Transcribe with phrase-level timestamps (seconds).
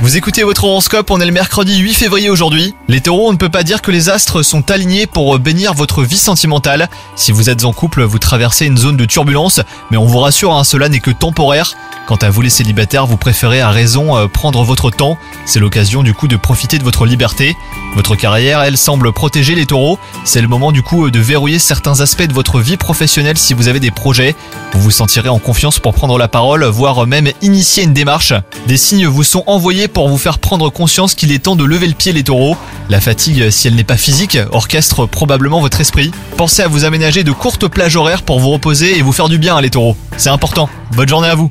[0.00, 2.74] Vous écoutez votre horoscope, on est le mercredi 8 février aujourd'hui.
[2.88, 6.02] Les taureaux, on ne peut pas dire que les astres sont alignés pour bénir votre
[6.04, 6.88] vie sentimentale.
[7.14, 10.54] Si vous êtes en couple, vous traversez une zone de turbulence, mais on vous rassure,
[10.54, 11.74] hein, cela n'est que temporaire.
[12.06, 15.18] Quant à vous les célibataires, vous préférez à raison euh, prendre votre temps.
[15.44, 17.54] C'est l'occasion du coup de profiter de votre liberté.
[17.94, 19.98] Votre carrière, elle semble protéger les taureaux.
[20.24, 23.52] C'est le moment du coup euh, de verrouiller certains aspects de votre vie professionnelle si
[23.52, 24.34] vous avez des projets.
[24.72, 28.32] Vous vous sentirez en confiance pour prendre la parole, voire même initier une démarche.
[28.66, 31.86] Des signes vous sont envoyés pour vous faire prendre conscience qu'il est temps de lever
[31.86, 32.56] le pied les taureaux.
[32.88, 36.10] La fatigue, si elle n'est pas physique, orchestre probablement votre esprit.
[36.36, 39.38] Pensez à vous aménager de courtes plages horaires pour vous reposer et vous faire du
[39.38, 39.96] bien les taureaux.
[40.16, 40.68] C'est important.
[40.92, 41.50] Bonne journée à vous